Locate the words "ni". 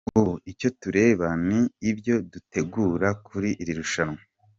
1.47-1.61